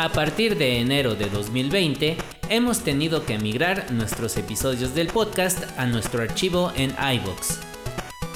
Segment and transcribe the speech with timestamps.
[0.00, 2.16] A partir de enero de 2020,
[2.48, 7.58] hemos tenido que migrar nuestros episodios del podcast a nuestro archivo en iVoox.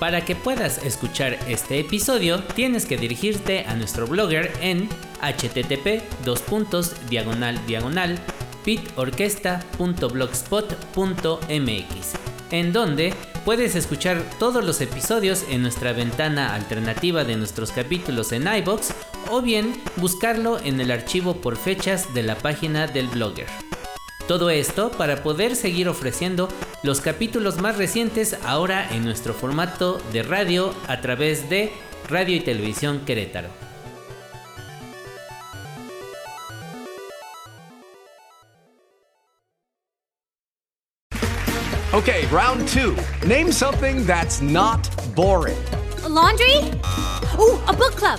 [0.00, 4.88] Para que puedas escuchar este episodio, tienes que dirigirte a nuestro blogger en
[5.20, 6.02] http
[7.08, 7.60] diagonal
[12.50, 18.52] en donde puedes escuchar todos los episodios en nuestra ventana alternativa de nuestros capítulos en
[18.52, 18.92] iBox
[19.30, 23.46] o bien buscarlo en el archivo por fechas de la página del blogger.
[24.28, 26.48] Todo esto para poder seguir ofreciendo
[26.82, 31.72] los capítulos más recientes ahora en nuestro formato de radio a través de
[32.08, 33.48] Radio y Televisión Querétaro.
[41.94, 42.96] Okay, round two.
[43.26, 45.58] Name something that's not boring.
[46.04, 46.56] A laundry?
[47.38, 48.18] Ooh, a book club.